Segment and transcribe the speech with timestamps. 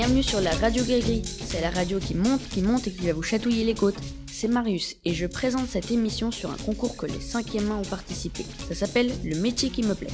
[0.00, 3.12] Bienvenue sur la radio Gris C'est la radio qui monte, qui monte et qui va
[3.12, 4.00] vous chatouiller les côtes.
[4.26, 7.84] C'est Marius et je présente cette émission sur un concours que les cinquièmes mains ont
[7.84, 8.46] participé.
[8.66, 10.08] Ça s'appelle Le métier qui me plaît.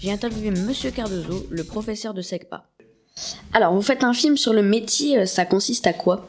[0.00, 2.64] J'ai interviewé Monsieur Cardozo, le professeur de SECPA.
[3.52, 6.28] Alors, vous faites un film sur le métier, euh, ça consiste à quoi?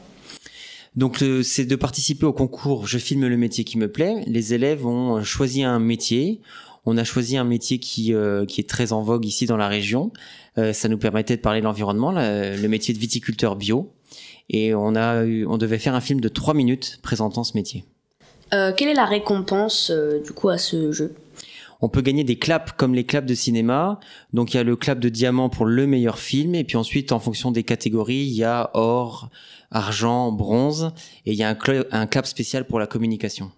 [0.94, 4.22] Donc c'est de participer au concours Je filme le métier qui me plaît.
[4.28, 6.40] Les élèves ont choisi un métier.
[6.86, 9.68] On a choisi un métier qui, euh, qui est très en vogue ici dans la
[9.68, 10.12] région.
[10.58, 13.92] Euh, ça nous permettait de parler de l'environnement, le métier de viticulteur bio.
[14.50, 17.84] Et on, a eu, on devait faire un film de 3 minutes présentant ce métier.
[18.50, 19.90] quelle est la récompense
[20.22, 21.14] du coup à ce jeu?
[21.80, 24.00] On peut gagner des claps comme les claps de cinéma.
[24.32, 27.12] Donc il y a le clap de diamant pour le meilleur film et puis ensuite
[27.12, 29.28] en fonction des catégories, il y a or,
[29.70, 30.92] argent, bronze
[31.26, 31.56] et il y a un,
[31.90, 33.50] un clap spécial pour la communication.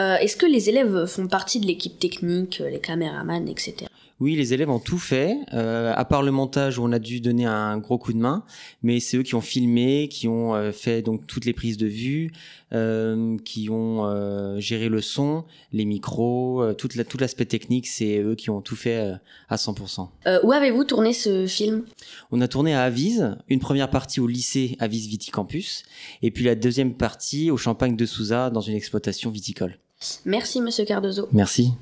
[0.00, 3.86] Euh, est-ce que les élèves font partie de l'équipe technique, les caméramans, etc.
[4.20, 7.22] Oui, les élèves ont tout fait, euh, à part le montage où on a dû
[7.22, 8.44] donner un gros coup de main,
[8.82, 11.86] mais c'est eux qui ont filmé, qui ont euh, fait donc toutes les prises de
[11.86, 12.30] vue,
[12.74, 17.86] euh, qui ont euh, géré le son, les micros, euh, toute la, tout l'aspect technique,
[17.86, 19.14] c'est eux qui ont tout fait
[19.48, 20.08] à 100%.
[20.42, 21.84] où avez-vous tourné ce film?
[22.30, 25.82] On a tourné à Avise, une première partie au lycée Avise Viticampus,
[26.20, 29.78] et puis la deuxième partie au Champagne de Souza dans une exploitation viticole.
[30.24, 31.28] Merci Monsieur Cardozo.
[31.32, 31.72] Merci.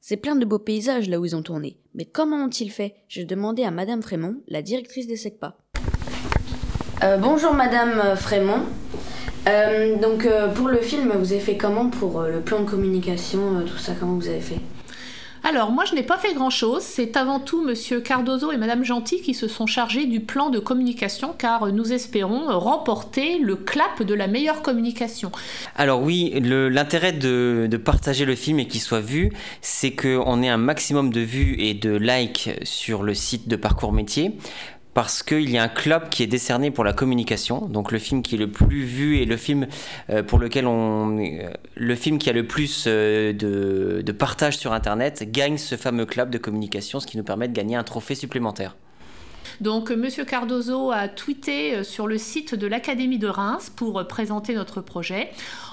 [0.00, 1.78] C'est plein de beaux paysages là où ils ont tourné.
[1.94, 2.94] Mais comment ont-ils fait?
[3.08, 5.56] J'ai demandé à Madame Frémont, la directrice des SECPA.
[7.02, 8.62] Euh, bonjour Madame Frémont.
[9.48, 13.62] Euh, donc euh, pour le film, vous avez fait comment pour le plan de communication,
[13.66, 14.60] tout ça Comment vous avez fait?
[15.48, 16.82] Alors, moi, je n'ai pas fait grand-chose.
[16.82, 20.58] C'est avant tout Monsieur Cardozo et Madame Gentil qui se sont chargés du plan de
[20.58, 25.30] communication, car nous espérons remporter le clap de la meilleure communication.
[25.76, 30.48] Alors oui, l'intérêt de, de, partager le film et qu'il soit vu, c'est qu'on ait
[30.48, 34.36] un maximum de vues et de likes sur le site de Parcours Métier
[34.96, 37.66] parce qu'il y a un club qui est décerné pour la communication.
[37.66, 39.66] Donc le film qui est le plus vu et le film
[40.08, 44.56] euh, pour lequel on, euh, le film qui a le plus euh, de, de partage
[44.56, 47.84] sur Internet gagne ce fameux club de communication, ce qui nous permet de gagner un
[47.84, 48.74] trophée supplémentaire.
[49.60, 54.80] Donc Monsieur Cardozo a tweeté sur le site de l'Académie de Reims pour présenter notre
[54.80, 55.30] projet.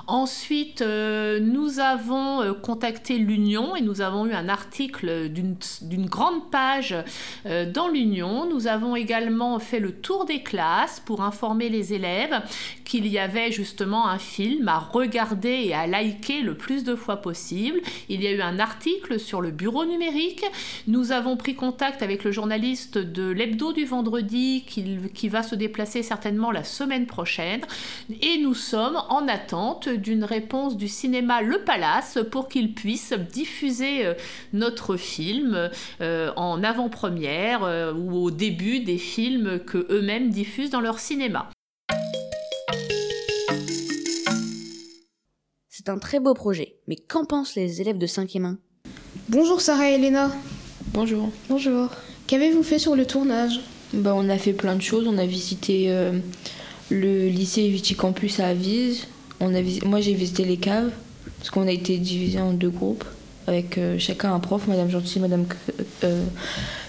[0.07, 6.51] Ensuite, euh, nous avons euh, contacté l'Union et nous avons eu un article d'une grande
[6.51, 6.93] page
[7.45, 8.45] euh, dans l'Union.
[8.49, 12.41] Nous avons également fait le tour des classes pour informer les élèves
[12.83, 17.17] qu'il y avait justement un film à regarder et à liker le plus de fois
[17.17, 17.79] possible.
[18.09, 20.43] Il y a eu un article sur le bureau numérique.
[20.87, 25.55] Nous avons pris contact avec le journaliste de l'hebdo du vendredi qui, qui va se
[25.55, 27.61] déplacer certainement la semaine prochaine.
[28.21, 34.05] Et nous sommes en attente d'une réponse du cinéma Le Palace pour qu'il puisse diffuser
[34.05, 34.13] euh,
[34.51, 35.69] notre film
[36.01, 41.49] euh, en avant-première euh, ou au début des films que eux-mêmes diffusent dans leur cinéma.
[45.69, 48.57] C'est un très beau projet, mais qu'en pensent les élèves de 5e 1
[49.29, 50.31] Bonjour Sarah et Elena.
[50.93, 51.29] Bonjour.
[51.49, 51.89] Bonjour.
[52.33, 53.59] Qu'avez-vous fait sur le tournage
[53.93, 55.07] bah, On a fait plein de choses.
[55.07, 55.95] On a visité
[56.89, 59.05] le lycée Viticampus à Avise,
[59.85, 60.91] moi, j'ai visité les caves,
[61.37, 63.03] parce qu'on a été divisé en deux groupes,
[63.47, 65.45] avec euh, chacun un prof, Madame Gentil, Madame,
[66.03, 66.23] euh,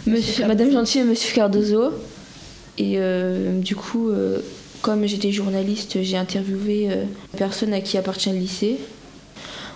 [0.06, 1.90] Monsieur, Madame Gentil et Monsieur Cardozo.
[2.76, 4.10] Et euh, du coup,
[4.82, 8.78] comme j'étais journaliste, j'ai interviewé la personne à qui appartient le lycée.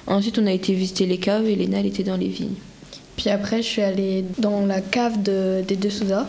[0.07, 2.57] Ensuite, on a été visiter les caves et Léna, elle était dans les vignes.
[3.19, 6.27] Puis après, je suis allée dans la cave de, des deux Souza.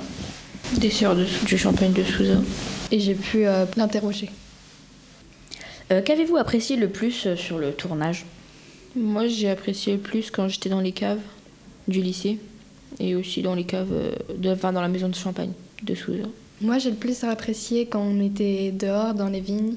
[0.78, 2.40] Des sœurs du champagne de Souza.
[2.92, 3.46] Et j'ai pu
[3.78, 4.30] l'interroger.
[5.92, 8.26] Euh, qu'avez-vous apprécié le plus euh, sur le tournage?
[8.96, 11.22] Moi, j'ai apprécié le plus quand j'étais dans les caves
[11.88, 12.38] du lycée
[13.00, 15.52] et aussi dans les caves, euh, de, enfin, dans la maison de champagne
[15.82, 16.26] de Souza.
[16.62, 19.76] Moi, j'ai le plus apprécié quand on était dehors dans les vignes,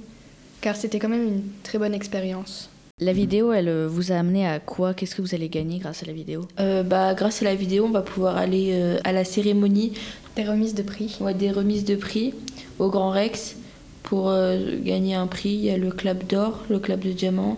[0.60, 2.68] car c'était quand même une très bonne expérience.
[3.04, 4.94] La vidéo, elle vous a amené à quoi?
[4.94, 6.46] Qu'est-ce que vous allez gagner grâce à la vidéo?
[6.58, 9.92] Bah, Grâce à la vidéo, on va pouvoir aller à la cérémonie.
[10.36, 12.32] Des remises de prix Ouais, des remises de prix
[12.78, 13.56] au Grand Rex
[14.02, 17.56] pour euh, gagner un prix, il y a le club d'or, le club de diamant,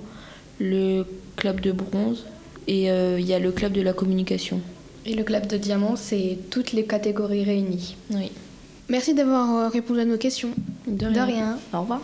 [0.60, 1.04] le
[1.34, 2.26] club de bronze
[2.68, 4.60] et euh, il y a le club de la communication.
[5.04, 7.96] Et le club de diamant, c'est toutes les catégories réunies.
[8.10, 8.30] Oui.
[8.88, 10.50] Merci d'avoir euh, répondu à nos questions.
[10.86, 11.26] De rien.
[11.26, 11.58] De rien.
[11.72, 12.00] Au revoir.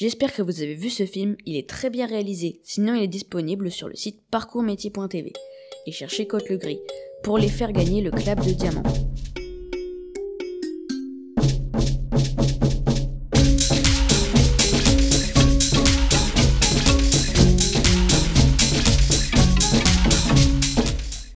[0.00, 3.06] J'espère que vous avez vu ce film, il est très bien réalisé, sinon il est
[3.06, 5.34] disponible sur le site parcoursmétier.tv.
[5.86, 6.80] Et cherchez Côte le Gris
[7.22, 8.82] pour les faire gagner le club de diamant.